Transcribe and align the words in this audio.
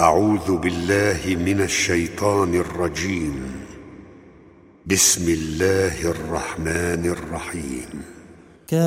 أعوذ 0.00 0.56
بالله 0.56 1.36
من 1.40 1.60
الشيطان 1.60 2.54
الرجيم. 2.54 3.64
بسم 4.86 5.28
الله 5.28 5.96
الرحمن 6.04 7.06
الرحيم. 7.16 8.04
كافها 8.68 8.84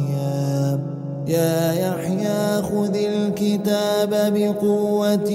يا 1.31 1.73
يحيى 1.73 2.61
خذ 2.61 2.95
الكتاب 2.95 4.09
بقوة 4.35 5.31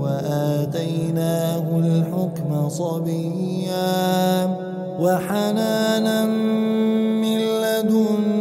وآتيناه 0.00 1.64
الحكم 1.78 2.68
صبيا 2.68 4.46
وحنانا 5.00 6.26
من 7.22 7.38
لدنا 7.62 8.32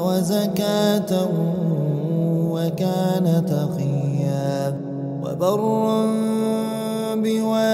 وزكاة 0.00 1.28
وكان 2.50 3.26
تقيا 3.46 4.78
وبرا 5.22 6.06
بوالديه 7.14 7.73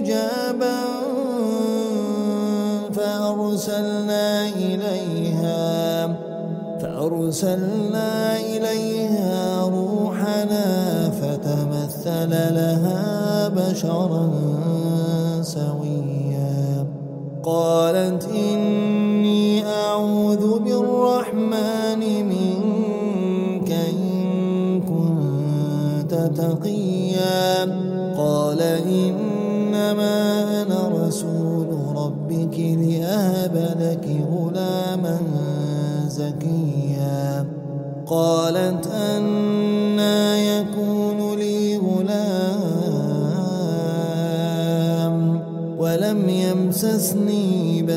حجابا 0.00 0.80
فأرسلنا 2.92 4.48
إليها 4.48 6.06
فأرسلنا 6.80 8.36
إليها 8.36 9.64
روحنا 9.64 10.66
فتمثل 11.20 12.30
لها 12.30 13.48
بشرا 13.48 14.30
سويا. 15.42 16.86
قالت 17.44 18.28
إني 18.34 18.89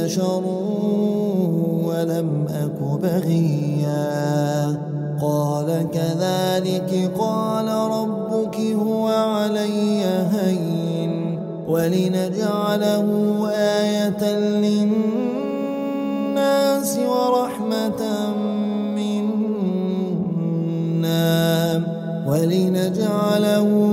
بشر 0.03 0.43
ولم 1.85 2.45
أك 2.49 2.79
بغيا. 3.01 4.77
قال 5.21 5.87
كذلك 5.93 7.11
قال 7.19 7.67
ربك 7.67 8.57
هو 8.59 9.07
علي 9.07 10.03
هين. 10.31 11.39
ولنجعله 11.67 13.07
آية 13.49 14.39
للناس 14.39 14.99
ورحمة 16.99 18.01
منا. 18.95 19.63
ولنجعله 22.27 23.92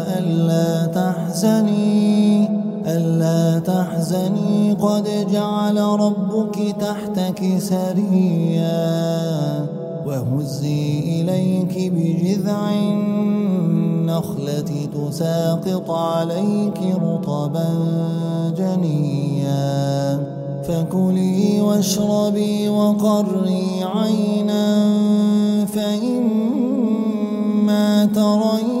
ألا 0.51 0.85
تحزني 0.85 2.49
ألا 2.87 3.59
تحزني 3.59 4.73
قد 4.73 5.27
جعل 5.31 5.77
ربك 5.77 6.75
تحتك 6.79 7.57
سريا 7.57 8.71
وهزي 10.05 10.99
إليك 10.99 11.91
بجذع 11.93 12.71
النخلة 12.71 14.71
تساقط 14.95 15.91
عليك 15.91 16.79
رطبا 17.03 17.69
جنيا 18.57 20.19
فكلي 20.63 21.61
واشربي 21.61 22.69
وقري 22.69 23.83
عينا 23.83 24.95
فإما 25.65 26.75
ترين 28.05 28.80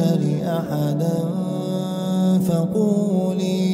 البشر 0.00 0.22
أحدا 0.46 1.18
فقولي 2.48 3.71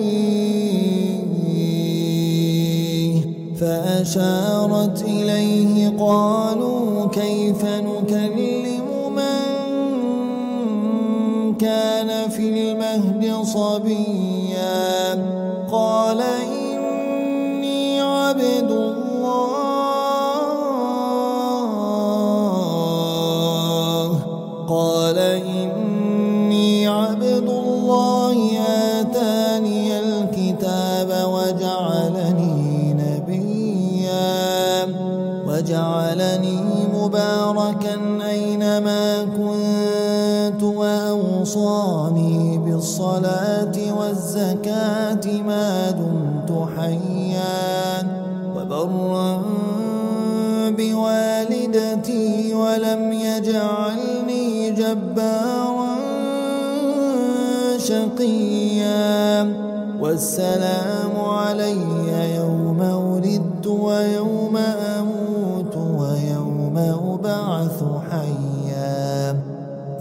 فأشارت 3.60 5.02
إليه 5.02 5.90
قالوا 6.00 7.08
كيف 7.10 7.66
نكلم 7.66 8.88
من 9.16 9.46
كان 11.58 12.30
في 12.30 12.50
المهد 12.50 13.44
صبيا؟ 13.44 14.27
وأوصاني 41.58 42.58
بالصلاة 42.58 43.76
والزكاة 44.00 45.42
ما 45.48 45.92
دمت 45.92 46.68
حيا 46.78 48.08
وبرا 48.56 49.42
بوالدتي 50.78 52.54
ولم 52.54 53.14
يجعلني 53.14 54.72
جبارا 54.72 55.98
شقيا 57.78 59.54
والسلام 60.02 61.20
علي 61.20 62.36
يوم 62.36 62.80
ولدت 62.82 63.68
ويوم 63.68 64.37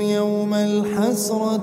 يوم 0.00 0.54
الحسرة 0.54 1.55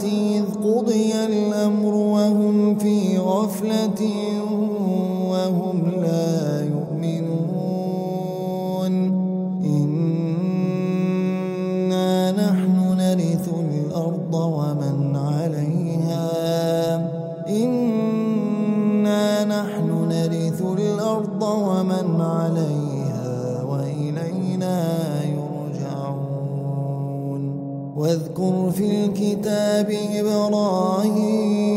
الكتاب 29.84 30.26
إبراهيم 30.26 31.74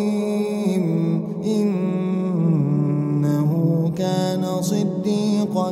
إنه 1.44 3.50
كان 3.98 4.44
صديقا 4.60 5.70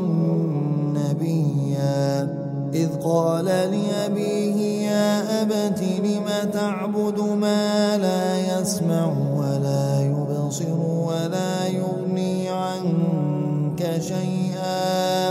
نبيا. 0.94 2.34
إذ 2.74 2.88
قال 3.04 3.44
لأبيه 3.44 4.56
يا 4.90 5.42
أبت 5.42 5.82
لم 6.04 6.50
تعبد 6.52 7.18
ما 7.40 7.98
لا 7.98 8.60
يسمع 8.60 9.12
ولا 9.36 10.02
يبصر 10.02 10.80
ولا 11.06 11.68
يغني 11.68 12.48
عنك 12.48 14.00
شيئا. 14.00 15.30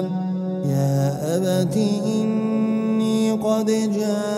يا 0.66 1.20
أبت 1.36 1.78
إني 2.06 3.32
قد 3.32 3.66
جاءني 3.66 4.33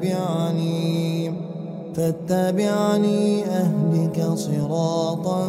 فاتبعني 0.00 1.32
فاتبعني 1.96 3.44
أهلك 3.44 4.32
صراطا 4.34 5.48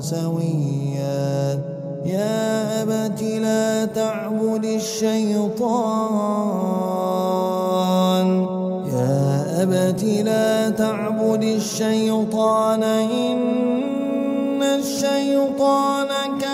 سويا. 0.00 1.58
يا 2.04 2.82
أبت 2.82 3.22
لا 3.22 3.84
تعبد 3.84 4.64
الشيطان. 4.64 5.52
يا 8.92 9.62
أبت 9.62 10.04
لا 10.04 10.70
تعبد 10.70 11.42
الشيطان. 11.42 12.82
إن 12.82 14.62
الشيطان 14.62 16.08
كان 16.40 16.51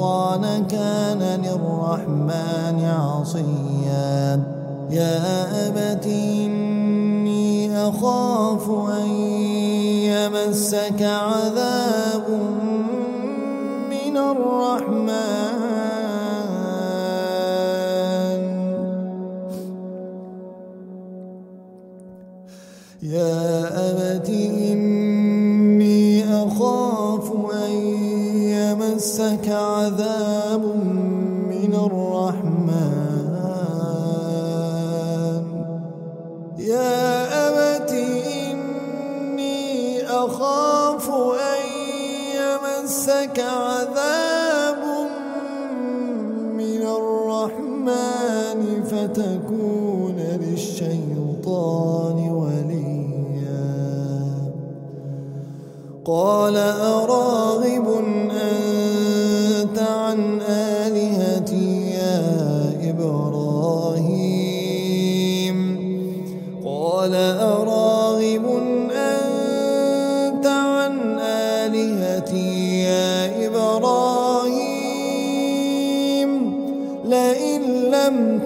الشيطان 0.00 0.66
كان 0.66 1.22
للرحمن 1.44 2.84
عصيا. 2.84 4.42
يا 4.90 5.68
أبت 5.68 6.06
إني 6.06 7.76
أخاف 7.88 8.70
أن 8.70 9.08
يمسك 10.08 11.02
عذاب 11.02 12.26
من 13.90 14.16
الرحمن. 14.16 15.10
يا 23.02 23.40
أبت 23.90 24.28
إني 24.28 25.09
يمسك 29.00 29.48
عذاب 29.48 30.64
من 31.50 31.74
الرحمن. 31.74 32.09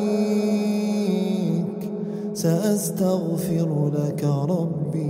سأستغفر 2.35 3.91
لك 3.95 4.25
ربي. 4.25 5.10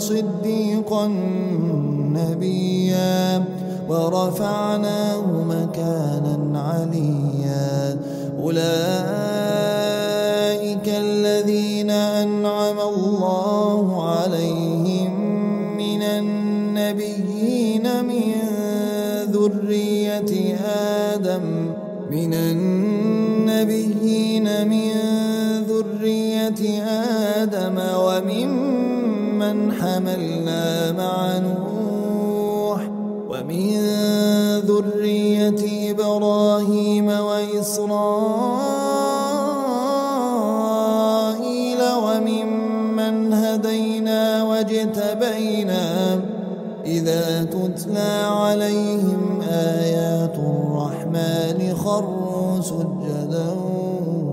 صديقا 0.00 1.06
نبيا 2.16 3.44
ورفعناه 3.88 5.26
مكانا 5.54 6.60
عليا. 6.60 7.98
أولئك 8.42 8.70
الذين 10.88 11.90
أنعم 11.90 12.78
الله 12.80 14.10
عليهم 14.10 15.12
من 15.76 16.02
النبيين 16.02 17.86
من 18.04 18.32
ذرية 19.32 20.32
آدم 21.14 21.44
من 22.10 22.34
النبيين 22.34 22.69
واجتبينا 45.70 46.20
إذا 46.84 47.44
تتلى 47.44 48.26
عليهم 48.30 49.40
آيات 49.50 50.36
الرحمن 50.38 51.74
خروا 51.74 52.60
سجدا 52.60 53.54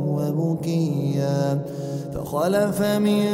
وبكيا 0.07 1.59
فخلف 2.13 2.81
من 2.81 3.25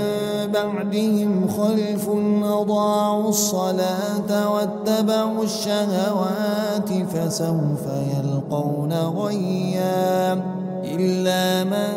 بعدهم 0.53 1.48
خلف 1.48 2.10
أضاعوا 2.43 3.29
الصلاة 3.29 4.53
واتبعوا 4.53 5.43
الشهوات 5.43 6.89
فسوف 7.13 7.86
يلقون 8.17 8.93
غيا 8.93 10.33
إلا 10.83 11.63
من 11.63 11.93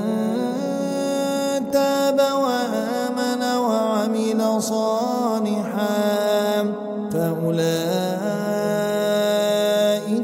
تاب 1.72 2.18
وآمن 2.18 3.05
صالحا 4.60 5.96
فأولئك 7.12 7.76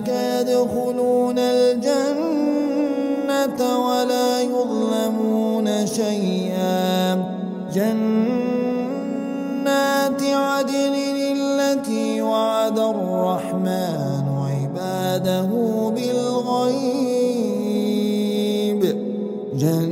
يدخلون 0.08 1.38
الجنة 1.38 2.28
ولا 3.88 4.40
يظلمون 4.40 5.86
شيئا. 5.86 7.14
جنات 7.74 8.22
عدن 10.22 10.94
التي 11.36 12.22
وعد 12.22 12.78
الرحمن 12.78 14.24
عباده 14.50 15.50
بالغيب. 15.96 17.22
جنات 19.54 19.91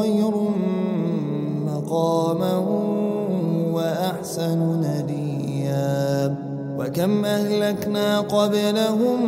خير 0.00 0.32
مقاما 1.66 2.58
وأحسن 3.72 4.80
نديا. 4.80 6.34
وكم 6.78 7.24
أهلكنا 7.24 8.20
قبلهم 8.20 9.20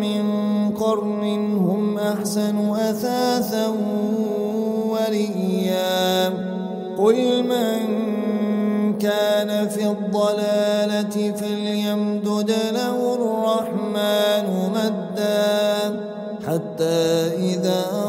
من 0.00 0.24
قرن 0.70 1.24
هم 1.56 1.98
أحسن 1.98 2.70
أثاثا 2.70 3.66
وليا. 4.90 6.28
قل 6.98 7.42
من 7.42 7.78
كان 8.98 9.68
في 9.68 9.86
الضلالة 9.86 11.32
فليمدد 11.32 12.52
له 12.72 13.14
الرحمن 13.14 14.46
مدا. 14.74 16.04
حتى 16.46 16.98
إذا 17.38 18.03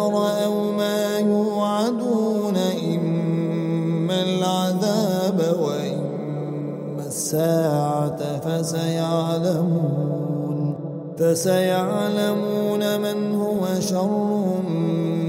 الساعة 7.36 8.40
فسيعلمون 8.40 9.96
فسيعلمون 11.20 13.02
من 13.02 13.36
هو 13.36 13.66
شر 13.80 14.62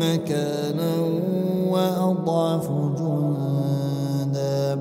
مكانا 0.01 0.95
وأضعف 1.71 2.71
جندا 2.99 4.79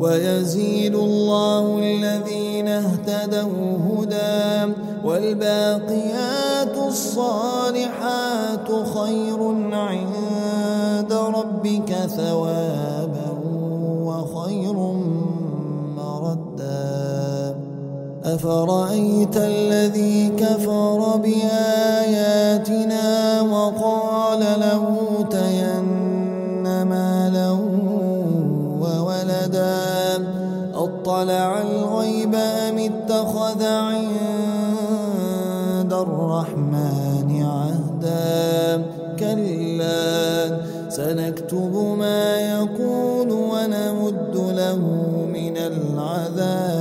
ويزيد 0.00 0.94
الله 0.94 1.78
الذين 1.78 2.68
اهتدوا 2.68 3.78
هدى 3.88 4.72
والباقيات 5.04 6.76
الصالحات 6.88 8.68
خير 8.94 9.40
عند 9.72 11.12
ربك 11.12 11.92
ثوابا 11.92 12.67
أفرأيت 18.34 19.36
الذي 19.36 20.28
كفر 20.28 21.16
بآياتنا 21.16 23.06
وقال 23.40 24.40
له 24.40 24.84
تين 25.30 25.84
مالا 26.82 27.50
وولدا؟ 28.80 29.78
أطلع 30.74 31.62
الغيب 31.62 32.34
أم 32.34 32.78
اتخذ 32.78 33.62
عند 33.64 34.32
الرحمن 35.92 37.42
عهدا؟ 37.42 38.82
كلا 39.18 40.58
سنكتب 40.88 41.74
ما 41.98 42.40
يقول 42.40 43.30
ونمد 43.32 44.36
له 44.36 44.80
من 45.32 45.56
العذاب. 45.56 46.77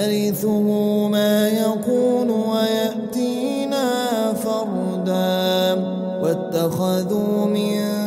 ونرثه 0.00 1.08
ما 1.08 1.48
يقول 1.48 2.30
ويأتينا 2.30 3.84
فردا 4.32 5.74
واتخذوا 6.22 7.46
من 7.46 7.99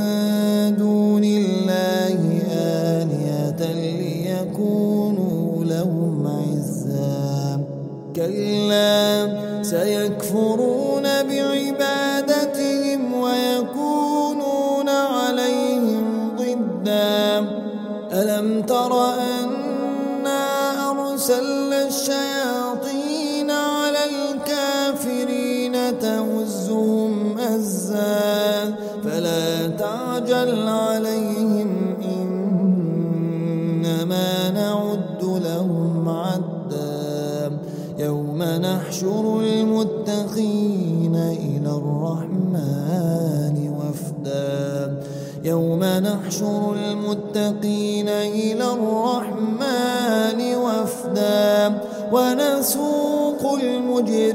نحشر 39.03 39.41
المتقين 39.41 41.15
إلى 41.15 41.69
الرحمن 41.69 43.57
وفدا. 43.79 44.97
يوم 45.43 45.83
نحشر 45.83 46.75
المتقين 46.75 48.09
إلى 48.09 48.65
الرحمن 48.73 50.39
وفدا. 50.55 51.81
ونسوق 52.13 53.53
المجرمين 53.63 54.32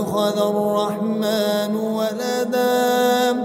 اتخذ 0.00 0.38
الرحمن 0.38 1.76
ولدا. 1.76 3.44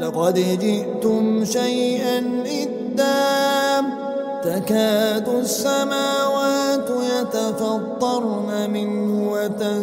لقد 0.00 0.34
جئتم 0.34 1.44
شيئا 1.44 2.18
إدا. 2.62 3.80
تكاد 4.44 5.28
السماوات 5.28 6.90
يتفطرن 6.90 8.70
منه 8.70 9.32
وتنشق 9.32 9.74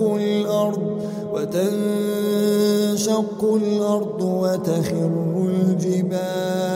الأرض 0.00 1.02
وتنشق 1.32 3.42
الأرض 3.42 4.22
وتخر 4.22 5.12
الجبال. 5.36 6.68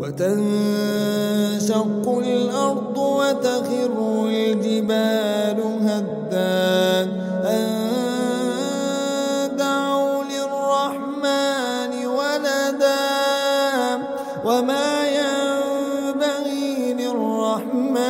وتنشق 0.00 2.06
الأرض 2.18 2.98
وتخر 2.98 4.07
الجبال 4.90 5.60
هدا 5.84 7.02
أن 7.44 7.68
دعوا 9.56 10.24
للرحمن 10.24 11.92
ولدا 12.06 13.08
وما 14.44 15.08
ينبغي 15.08 16.94
للرحمن 16.94 18.08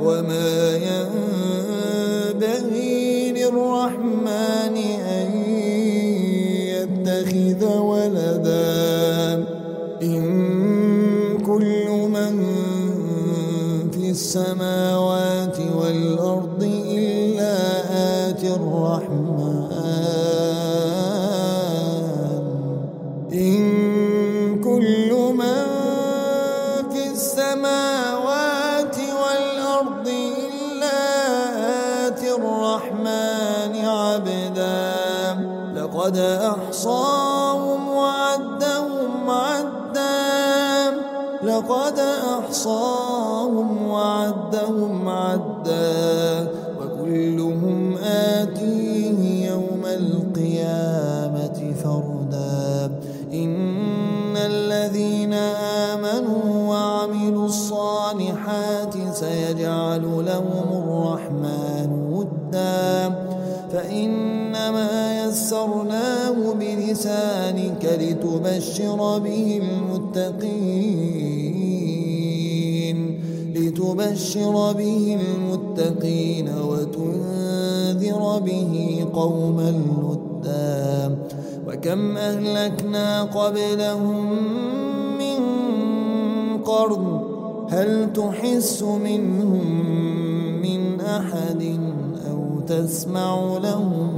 وما 0.00 0.76
ينبغي 2.36 3.32
للرحمن 3.32 4.76
أن 5.08 5.30
يتخذ 6.74 7.62
ولدا 7.66 9.44
إن 10.02 10.53
السماوات 14.14 15.58
والأرض 15.76 16.53
آمنوا 55.34 56.68
وعملوا 56.68 57.46
الصالحات 57.46 58.94
سيجعل 59.12 60.02
لهم 60.02 60.68
الرحمن 60.72 61.90
ودا. 62.12 63.14
فإنما 63.72 65.24
يسرناه 65.24 66.36
بلسانك 66.60 67.84
لتبشر 68.00 69.18
به 69.18 69.60
المتقين 69.62 70.64
لتبشر 73.54 74.72
به 74.72 75.18
المتقين 75.20 76.48
وتنذر 76.48 78.22
به 78.38 78.72
قوما 79.14 79.70
لدا. 79.70 81.18
وكم 81.68 82.16
أهلكنا 82.16 83.22
قبلهم 83.22 84.28
القرن 86.74 87.20
هل 87.70 88.12
تحس 88.12 88.82
منهم 88.82 89.66
من 90.62 91.00
أحد 91.00 91.78
أو 92.30 92.60
تسمع 92.60 93.58
لهم؟ 93.62 94.13